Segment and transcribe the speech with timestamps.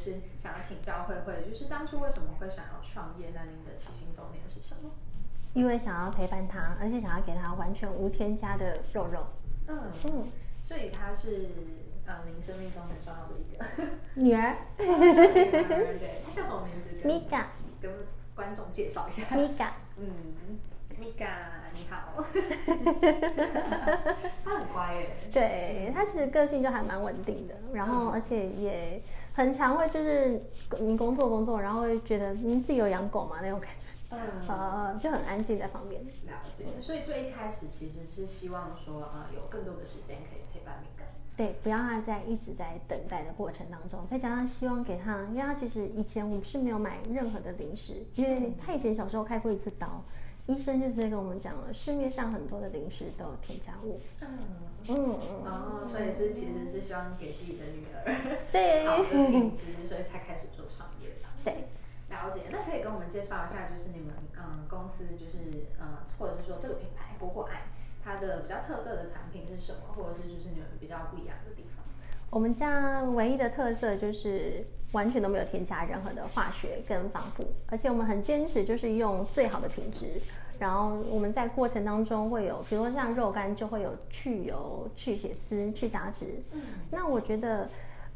[0.00, 3.32] 是想要请教慧慧，就是当初为什么会想要创业？
[3.34, 4.90] 那您的起心动念是什么？
[5.52, 9.26] 因为想要陪伴他，而且想要给他完全无添加的肉肉。
[9.66, 10.28] 嗯嗯，
[10.64, 11.48] 所以他是
[12.06, 13.64] 呃您生命中很重要的一个
[14.14, 14.56] 女儿。
[14.78, 16.88] 对她，叫什么名字？
[17.04, 17.92] 米嘎，跟
[18.34, 19.36] 观众介绍一下。
[19.36, 20.08] 米嘎，嗯，
[20.98, 21.26] 米嘎，
[21.74, 22.24] 你好。
[24.44, 25.10] 他很乖耶。
[25.32, 29.02] 对，他其实个性就还蛮稳定的，然后而且也
[29.40, 30.42] 很常会就是
[30.78, 33.76] 你工作工作，然后会觉得你自己有养狗嘛那种感觉。
[34.10, 36.02] 嗯， 呃，就很安静在旁边。
[36.26, 41.06] 了解，所以最一开始其实是希望说，呃，有更多的时间可以陪伴敏感。
[41.36, 50.04] 对，不要他在一直在等待的过程当中，再加上希望给他，因为他其实以前我们是没有买任何的零食，因为他以前小时候开过一次刀，
[50.46, 54.00] 医生就直接跟我们讲了，市面上很多的零食都有添加物。
[54.20, 54.28] 嗯
[54.88, 61.30] 嗯嗯，然后所以是其实是希望给自己的女儿对 好的品质，所以才开始做创业这样。
[61.44, 61.68] 对。
[62.10, 67.68] 了解，那可以跟我们介绍一下，就是你们嗯公司就是呃，或者是说这个品牌果果爱，
[68.02, 71.84] 它的比较特色的产品是什么，或者是就是你们比较不一样的地方？
[72.30, 80.20] 我们家唯一的特色就是完全都没有添加任何的化学跟防腐，而且我们很坚持就是用最好的品质。
[80.58, 86.26] 然后我们在过程当中会有，比如说像肉干就会有去油、去血丝、去杂质。
[86.52, 87.68] 嗯，那我觉得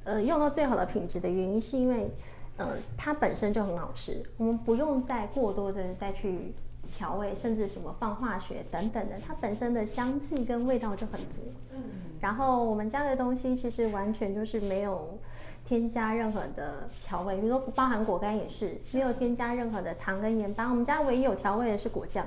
[0.05, 2.11] 呃用到最好的品质的原因是因为。
[2.57, 6.55] 呃，它本身就很好吃，我们不用再过多的再去
[6.97, 11.41] 调味，甚至什么放化学等等的，它本身的香气跟味道就很足。
[11.73, 11.83] 嗯，
[12.21, 15.19] 然后我们家的东西其实完全就是没有
[15.65, 22.27] 添加任何的调味，比如说包含果干也是没有添加任何的糖跟盐巴，我们家唯一有调味的是果酱。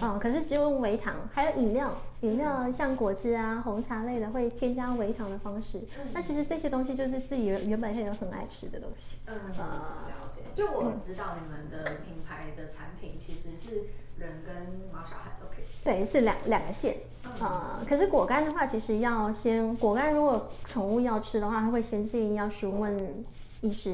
[0.00, 5.78] 嗯，可是只有微糖，还有饮料，饮料像果汁啊、红茶类的会添加微糖的方式。
[5.98, 9.18] 嗯、那其实这些东西就是自己原本很有很爱吃的东西。
[9.26, 9.64] 嗯，呃、
[10.08, 10.40] 了解。
[10.54, 13.84] 就我知道你们的品牌的产品其实是
[14.16, 14.54] 人跟
[14.92, 15.84] 毛小孩都可以吃。
[15.84, 16.96] 对，是两两个线。
[17.24, 23.24] 嗯、呃，可是果干的话，其实要先果干，如果宠物要吃的话，它会先建议要询问。
[23.64, 23.90] 医师，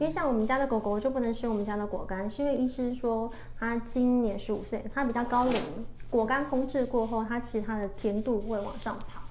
[0.00, 5.60] 为像我们家的狗狗就不能吃我们家的果干，是因为医师说它今年十五岁，它比较高龄，
[6.12, 9.22] 果干烹制过后，它其实它的甜度会往上跑，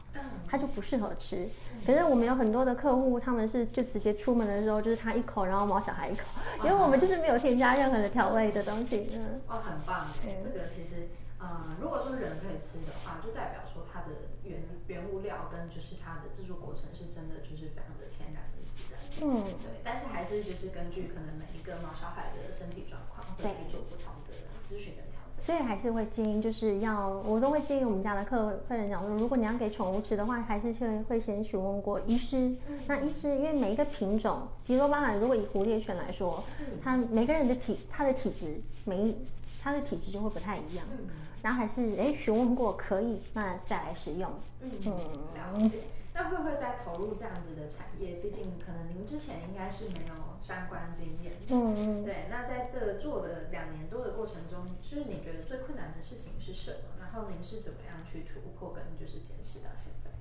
[0.49, 1.47] 它就不适合吃。
[1.85, 6.25] 可是我们有很多的客户，他们是就直接出门的时候就是他一口，然后毛小孩一口，
[6.65, 9.09] 因为我们就是没有添加任何的调味的东西。
[9.13, 11.09] 嗯，哦，很棒，对，这个其实，
[11.39, 18.43] 嗯，如果说人可以吃的话，就代表说它的原原物料跟就是它的制作过程是真的就是非常的天然。
[18.71, 24.31] 自然嗯，对，但是还是就是根据可能每一个毛小孩的身体状况，会去做不同的
[24.63, 25.10] 咨询跟调整。
[25.43, 32.37] 所以还是会建议，就是要我都会建议我们家的客客人讲说，如果你要给宠物吃的话，还是会会先询问过医师。
[32.69, 39.15] 嗯、那医师因为每一个品种，比如说当然如果以蝴蝶犬来说，嗯、它每个人的体它的体质，每一
[39.63, 40.85] 它的体质就会不太一样。
[40.91, 41.07] 嗯、
[41.41, 44.29] 然后还是哎询问过可以，那再来使用。
[44.61, 45.79] 嗯，了解。
[46.21, 48.17] 那会不会再投入这样子的产业？
[48.21, 51.33] 毕竟可能您之前应该是没有相关经验。
[51.47, 52.27] 嗯，对。
[52.29, 57.01] 那在这做的两年多的过程中，就是你觉得最困难的事情是什么？
[57.01, 60.11] 然后您是怎么样去突破跟就是坚持到现在？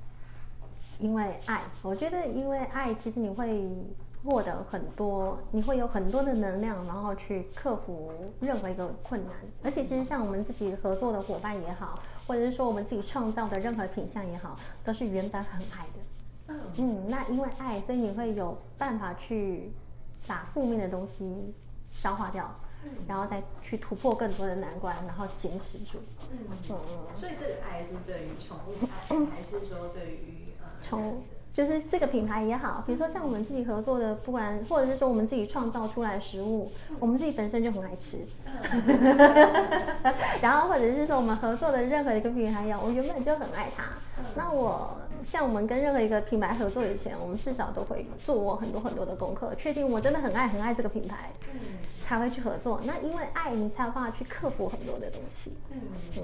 [0.99, 3.69] 因为爱，我觉得因为爱，其实你会
[4.25, 8.11] 获得很多，你会有很多的能量，然后去克服
[8.41, 9.35] 任何一个困难。
[9.63, 11.99] 而且其实像我们自己合作的伙伴也好。
[12.31, 16.55] 或者是说我们自己创造的任何品相也好，都是原本很爱的。
[16.77, 19.73] 嗯，那因为爱，所以你会有办法去
[20.29, 21.53] 把负面的东西
[21.93, 22.49] 消化掉，
[22.85, 25.99] 嗯，然后再去突破更多的难关，然后坚持住。
[26.31, 26.39] 嗯
[26.69, 26.77] 嗯，
[27.13, 31.23] 所以这个爱是对于宠物爱， 还是说对于呃宠物？
[31.53, 38.19] 就是这个品牌也好，比如说像我们自己合作的，不管或者是说我们自己创造出来的食物，我们自己本身就很爱吃。
[40.41, 43.85] 然后或者是说我们合作的任何一个品牌也好，我原本就很爱它。
[44.35, 51.61] 那我像我们跟任何一个品牌合作以前，我们至少都会做我很多很多的功课，确定我真的很爱很爱这个品牌，嗯
[52.03, 52.81] 才会去合作。
[52.85, 55.57] 那因为爱你才有办法去克服很多的东西。
[55.71, 55.81] 嗯
[56.17, 56.23] 嗯，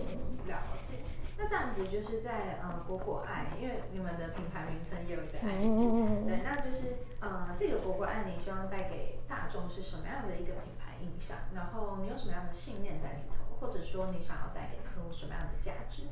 [0.48, 0.94] 了解。
[1.38, 10.96] 那这样子就是在呃果果爱，因为你们的品牌名称也有一个爱字，嗯、对，那就是呃这个果果爱，你希望带给大众是什么样的一个品牌？
[11.02, 11.36] 印象？
[11.54, 16.04] 然后你有什么样的信念在里头，或者说你想要带给客户什么样的价值？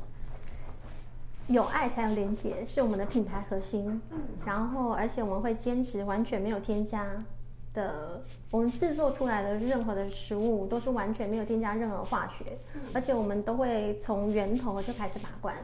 [1.46, 4.00] 有爱才有连接，是我们的品牌核心。
[4.10, 7.06] 嗯，然后而且我们会坚持完全没有添加
[7.72, 12.44] 的，我们制作出来的任何的食物都是完全没有添加任何化学，
[12.74, 15.54] 嗯，而且我们都会从源头就开始把关。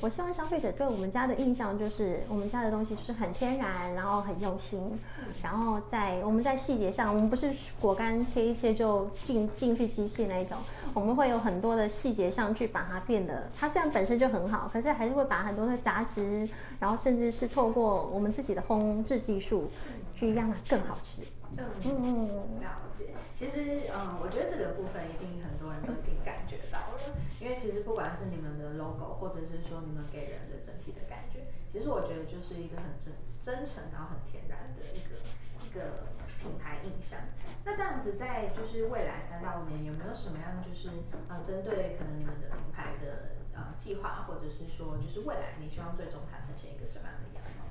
[0.00, 4.98] 我希望消费者对我们家的印象就是，我们家的东西就是很天然，然后很用心，
[5.42, 7.50] 然后在我们在细节上，我们不是
[7.80, 10.58] 果干切一切就进进去机器那一种，
[10.94, 16.48] 我们会有很多的细节上去把它变得，它虽然本身就很好，可是还是会把很多的杂质，
[16.78, 19.70] 然后甚至是透过我们自己的烘制技术，
[20.14, 21.22] 去让它更好吃。
[21.56, 22.26] 嗯嗯，
[22.60, 23.14] 了解。
[23.34, 35.43] 其实，嗯，我觉得这个部分一定很多人都已经感觉到了，因为其实不管是你们的 logo，或者是说你们给人的整体的感觉，其实我觉得就是一个很真真诚，然后很天然的一个一
[35.74, 36.08] 个
[36.40, 37.18] 品牌印象。
[37.64, 40.88] 那这样子，在就是未来三到五年，有没有什么样就是
[41.28, 47.64] 呃，针对可能你们的品牌的呃计划，或者是说就是未来你希望最终它呈现一个什么样的样貌？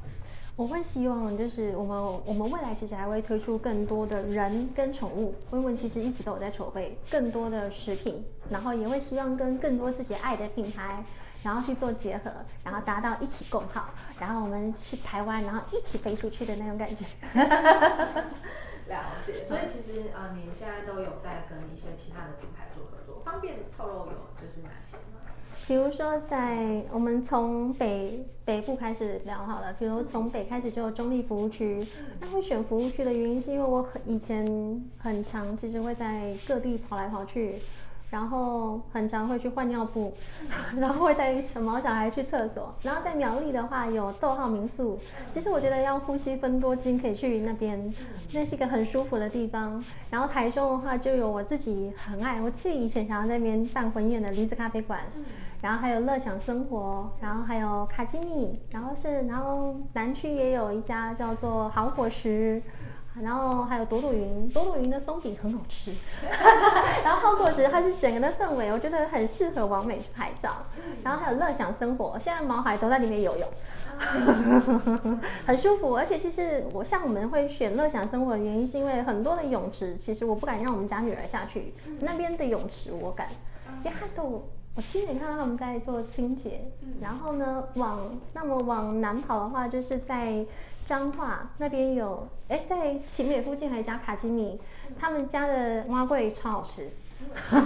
[0.55, 11.03] 我会希望，就是我们我们未来其实还会推出更多的人跟宠物，因为其实一直都有在筹备更多的食品，然后也会希望跟更多自己爱的品牌，
[11.43, 12.31] 然后去做结合，
[12.63, 17.05] 然后达到一起共好，然后我们去台湾，然后一起飞出去的那种感觉。
[18.87, 25.21] 了解，所以其实呃，你现在都有在跟一些其他的品牌做合作，方便透露有就是哪些吗？
[25.65, 29.71] 比如说，在我们从北北部开始聊好了。
[29.79, 31.87] 比如从北开始就有中立服务区，
[32.19, 34.45] 那会选服务区的原因是因为我很以前
[34.97, 37.61] 很长，其实会在各地跑来跑去，
[38.13, 40.13] 然后很常会去换尿布，
[40.77, 42.71] 然后会带小毛小孩去厕所。
[42.83, 44.99] 然后在苗栗的话有逗号民宿，
[45.31, 47.91] 其实我觉得要呼吸芬多精可以去那边，
[48.31, 49.83] 那是一个很舒服的地方。
[50.11, 54.99] 然后台中的话就有我自己很爱，我自己以前想要在那边办婚宴的梨子咖啡馆。
[55.59, 62.61] 然后还有乐享生活，然后还有卡基米，然后是，然后南区也有一家叫做好伙食，
[63.21, 65.91] 然后还有朵朵云，朵朵云的松饼很好吃，
[67.03, 70.49] 然后好伙食它是整个的氛围，我觉得很适合完美去拍照，
[71.03, 73.47] 然后还有乐享生活，现在毛孩都在里面游泳，
[75.45, 83.27] 很舒服，而且其实我像我们会选乐享生活的原因是因为很多的泳池，其实我不敢让我们家女儿下去，那边的泳池我敢，
[83.83, 84.43] 因为它都。
[84.75, 87.99] 我亲眼看到他们在做清洁，嗯、然后呢，往
[88.33, 90.43] 那么往南跑的话，就是在
[90.83, 96.89] 彰化那边有，哎，在勤美附近还有一家卡基米，嗯、他们家的碗粿超好吃。
[97.51, 97.63] 嗯、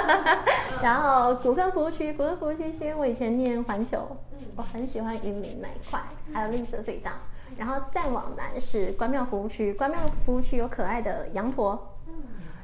[0.82, 6.00] 然后古坑服务区，古坑服务区是因为我以前念环球，嗯、我很喜欢云林那一块，
[6.32, 7.10] 还有绿色隧道。
[7.58, 11.78] 然后再往南是关庙服务区，关庙服务区有可爱的羊驼。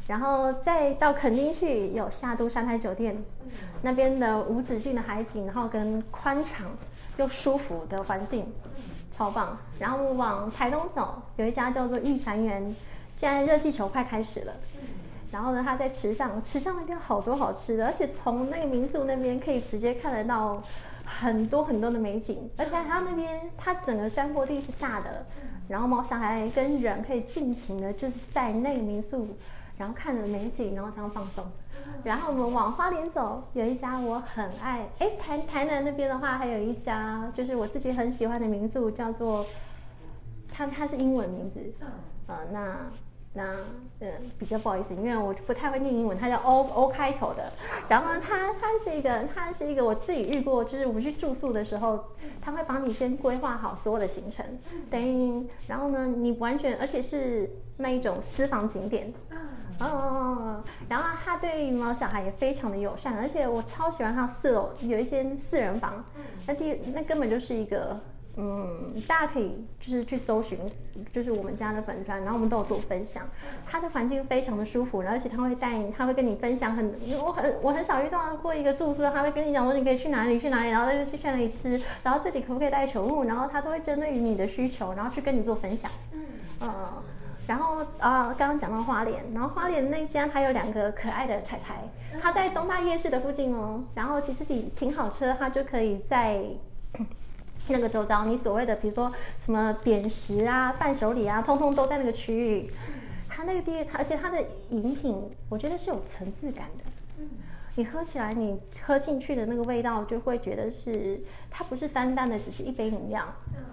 [0.06, 3.20] 然后再到垦丁去，有夏都山海酒店，
[3.82, 6.66] 那边的无止境的海景，然后跟宽敞
[7.16, 8.46] 又舒服的环境，
[9.10, 9.58] 超棒。
[9.80, 12.62] 然后往台东走，有一家叫做玉禅园，
[13.16, 14.52] 现在热气球快开始了。
[15.32, 20.62] 然后呢，它在池上，池上那边好多好吃的，而且从那个民宿那边可以直接看得到
[21.04, 25.26] 很多很多的美景，而且它那边它整个山坡地是大的，
[25.66, 29.36] 然后猫小孩跟人可以尽情的就是在那个民宿。
[29.78, 31.44] 然后看着美景，然后这样放松。
[32.02, 34.86] 然后我们往花莲走，有一家我很爱。
[34.98, 39.44] 哎，台台南那边的话，还有一家就是我自己很喜欢的民宿，叫做
[40.52, 41.60] 它它是英文名字。
[42.26, 42.76] 呃，那
[43.34, 43.42] 那
[44.00, 47.52] 呃比较不好意思，因为我不太会念英文，它叫 O O 开头的。
[47.88, 52.04] 然后呢，它它是一个它是一个我自己遇过，就是我们去住宿的时候，
[52.40, 54.44] 他会帮你先规划好所有的行程，
[54.90, 59.12] 等于然后呢，你完全而且是那一种私房景点。
[59.78, 66.04] 哦，然后他对毛小孩也非常的友善，而且我超喜欢他四楼有一间四人房，
[66.46, 68.00] 那第那根本就是一个，
[68.36, 70.58] 嗯，大家可以就是去搜寻，
[71.12, 73.24] 就是我们家的本专，然后我们都有做分享，
[73.66, 86.24] 他的环境非常的舒服，而且他会带，他会跟你分享很，我很我很少遇到过一个住宿，他会跟你讲说你可以去哪里去哪里，然后再去去哪里吃，然后这里可不可以带宠物，然后他都会针对于你的需求，然后去跟你做分享，嗯。
[86.62, 86.70] 嗯
[87.46, 91.76] 然后啊，刚刚讲到花莲，然后花莲那家还有两个可爱的柴柴，
[92.20, 93.84] 它在东大夜市的附近哦。
[93.94, 96.42] 然后其实你停好车，它就可以在
[97.68, 102.70] 那个周遭，你所谓的比如说什么扁食啊、伴手礼啊，通通都在那个区域。
[103.28, 106.84] 它那个地，而且它的饮品，我觉得是有层次感的。
[107.74, 113.24] 你喝起来，你喝进去的那个味道，就会觉得是它不是单单的只是一杯饮料，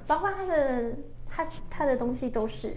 [0.06, 0.92] 包括它的
[1.30, 2.74] 它它的东西都是。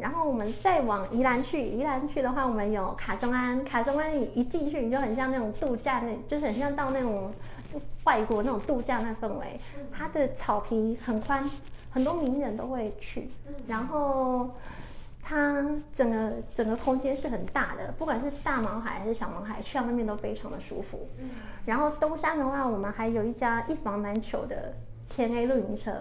[0.00, 3.62] 然后我们再往宜兰去，宜兰去的话，我们有卡松安。
[3.64, 7.32] 卡松庵你一进去，你就很像那种度假，那就是很像到那种
[8.04, 9.60] 外国那种度假那氛围。
[9.92, 11.48] 它的草皮很宽，
[11.90, 13.28] 很多名人都会去。
[13.66, 14.50] 然后
[15.22, 15.64] 它
[15.94, 21.06] 整个整个空间是很大的，不管是大毛海还是小毛海，去到那边都非常的舒服。
[21.66, 24.72] 然后东山的话，我们还有一家一房难求的
[25.08, 25.92] 天 A 露营车。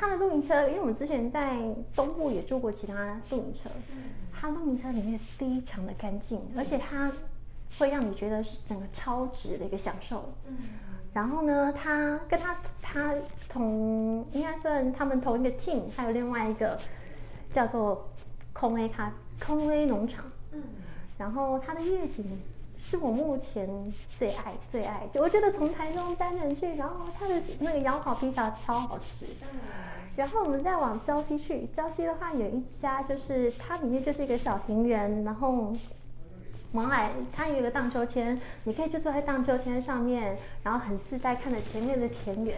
[0.00, 1.58] 它的露营车，因为我们之前在
[1.94, 3.68] 东部也住过其他露营车，
[4.32, 7.12] 他露营车里面非常的干净，而且它
[7.78, 10.32] 会让你觉得是整个超值的一个享受。
[11.12, 13.14] 然后呢，他跟他他
[13.46, 16.80] 同应该算他们同一个 team，还有另外一个
[17.52, 18.08] 叫做
[18.54, 20.24] 空 A 咖空 A 农场。
[21.18, 22.24] 然后它的夜景
[22.82, 23.68] 是我目前
[24.16, 29.26] 最爱最爱，我觉得从台中沾人去，然后它的那个羊跑披萨超好吃。
[30.16, 35.72] 然后我们再往礁溪去，礁溪的话有一家，就是它里面就是一个小庭园，然后
[36.72, 42.56] 往来它有一个荡秋千，你可以就坐在荡秋千上面，然后很自在看着前面的田园。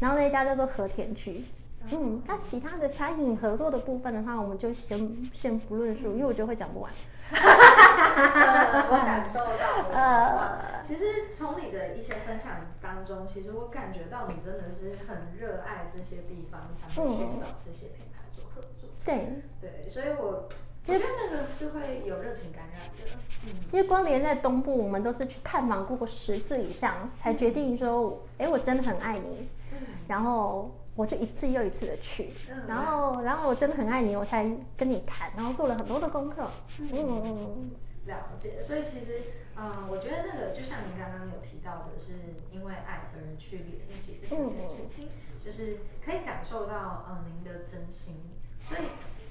[0.00, 1.44] 然后那一家叫做和田居。
[1.92, 6.90] 嗯，那其他的餐饮合作的部分的话，我们就先先不论述，因为我觉得会讲不完。
[8.18, 9.94] 呃，我感受到了。
[9.94, 18.90] 呃，其实从你的一些分享当中，其实我感觉到你真的是很热爱这些地方，才会去找这些品牌做合作。
[19.04, 20.48] 对对，所以我
[20.86, 23.12] 我觉得那个是会有热情感染的。
[23.46, 29.48] 嗯，因为光连在东部，我们都是去探访过过十次以上，才决定说，哎、欸，我真的很爱你。
[29.72, 30.74] 嗯，然后。
[30.98, 32.32] 我就一次又一次的去，
[32.66, 34.44] 然后，然后我真的很爱你，我才
[34.76, 36.42] 跟你谈，然后做了很多的功课。
[36.80, 37.70] 嗯嗯嗯，
[38.08, 38.60] 了解。
[38.60, 39.22] 所以其实，
[39.54, 48.34] 嗯，我觉得那个就像您刚刚有提到的，是因为爱而去连接的这件事情，就是可以感受到，嗯，您的真心。
[48.64, 48.82] 所以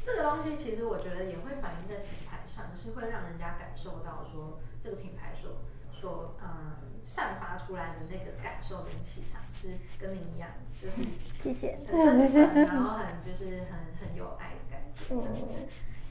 [0.03, 5.57] 这个东西其实我觉得也会反映在品牌上，是会让人家感受到说这个品牌所
[5.91, 10.49] 所嗯散发出来的那个感受跟气场是跟您一样。
[10.81, 11.01] 就是
[11.37, 15.05] 谢谢，很真诚，然后很就是很很有爱的感觉。
[15.09, 15.67] 嗯，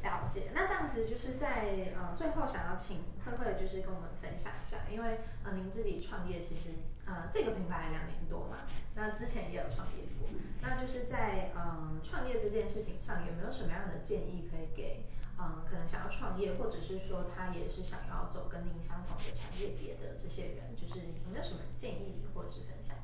[0.07, 0.55] 了解。
[0.55, 6.71] 那这样子就是在呃最后想要请慧慧就是跟我们分享一下，因为呃您自己创业其实
[7.05, 8.63] 呃这个品牌两年多嘛，
[8.95, 10.29] 那之前也有创业过，
[10.63, 15.05] 那就是在嗯创业这件事情上有没有什么样的建议可以给
[15.39, 22.97] 嗯可能想要创业或者是说他也是想要走跟您相同的产业别的这些人，就是有没有什么建议或者是分享？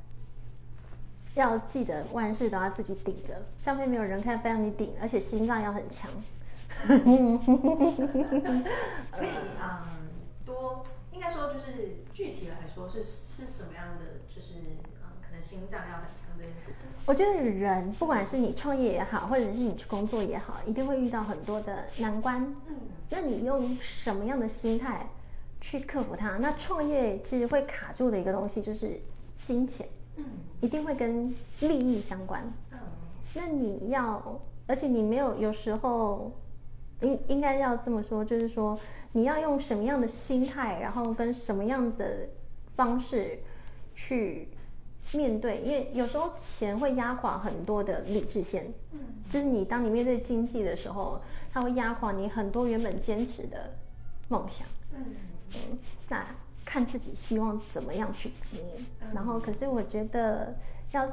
[1.35, 6.11] 要记得万事都要自己顶着，上面没有人可以帮你顶，而且心脏要很强。
[9.13, 9.29] 可以
[9.61, 10.09] 啊、嗯，
[10.45, 14.55] 多应该说就是具体来说是是什么样的，就是
[15.03, 16.89] 嗯，可能心脏要很强这件事情。
[17.05, 22.43] 我觉得人不管是你创业也好，或者是你去工作也好，一定会遇到很多的难关。
[22.69, 22.77] 嗯，
[23.11, 25.07] 那你用什么样的心态
[25.61, 26.37] 去克服它？
[26.39, 29.01] 那创业其实会卡住的一个东西就是
[29.41, 29.87] 金钱。
[30.17, 30.25] 嗯，
[30.61, 32.43] 一定会跟利益相关。
[32.71, 32.79] 嗯，
[33.35, 36.31] 那你要，而且你没有，有时候
[37.03, 38.79] 应应该要这么说，就是说
[39.13, 42.29] 你要用什么样的心态，然后跟什么样的
[42.75, 43.41] 方式
[43.95, 44.49] 去
[45.13, 48.73] 面对，因为有时候钱会压垮很多的理智线。
[48.93, 51.21] 嗯，就是你当你面对经济的时候，
[51.53, 53.75] 它会压垮你很多原本坚持的
[54.29, 54.67] 梦想。
[54.95, 55.05] 嗯
[55.55, 55.79] 嗯，
[56.09, 56.25] 那。
[56.65, 60.57] 看自己希望怎么样去经营，嗯、然后可是我觉得
[60.93, 61.07] 要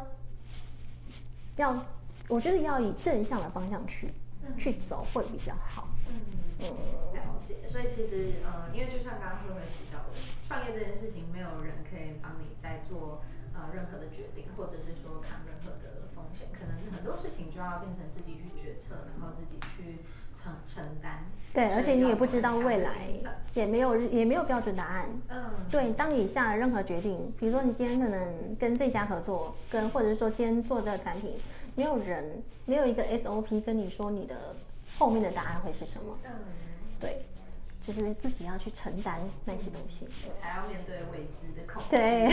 [1.57, 1.85] 要，
[2.29, 4.13] 我觉得要以正向的方向去、嗯、
[4.57, 5.87] 去走会比较好。
[6.07, 6.15] 嗯
[6.59, 6.65] 嗯，
[7.13, 7.55] 了解。
[7.65, 13.21] 所以其实呃，因为就像刚刚慧慧提到的，创业这件事情没有人可以帮你在做
[13.53, 19.99] 呃任何的决定，或者是说扛任何的风险，可能很多事情就要变成自己去决策，然后自己去。
[20.35, 22.91] 承承担，对，而且你也不知道未来，
[23.55, 25.09] 也没有也没有标准答案。
[25.27, 31.33] 嗯，对，当你下了任何决定，比如说你今天可能跟这家合作，跟或者是说今天做这个产品，
[31.79, 34.53] 没有人没有一个 SOP 跟你说你的
[34.97, 36.17] 后面的答案会是什么。
[36.25, 36.31] 嗯，
[36.99, 37.23] 对，
[37.81, 40.05] 就是自己要去承担那些东西，
[40.41, 41.95] 还要面对未知的恐惧。
[41.95, 42.25] 对，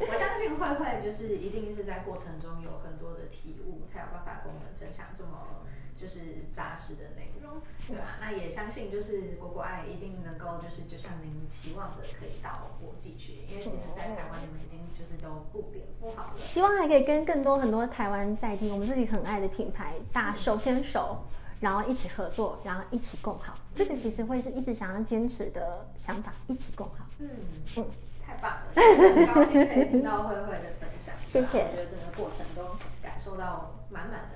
[0.00, 5.62] 我相信慧慧就是一定是在过程中有很多的体悟，才有办法跟我们分享这么。
[5.96, 8.18] 就是扎实的内容，对吧？
[8.20, 13.46] 那也相信，就是果果爱一定能够，就是就像您期望的，可以到国际去。
[13.48, 16.40] 因为其实，在台湾你们已经就是都布点布好了。
[16.40, 21.24] 希望还可以跟更多很多台湾在地我们自己很爱的品牌，大家手牵手，
[21.60, 23.54] 然后一起合作，然后一起共好。
[23.56, 27.06] 嗯、这个其实会是一直想要坚持的想法，一起共好。
[27.18, 27.30] 嗯
[27.76, 27.86] 嗯，
[28.24, 31.14] 太棒了，很高兴可以听到慧慧的分享。
[31.26, 31.64] 谢谢。
[31.64, 34.35] 我觉得整个过程都感受到满满的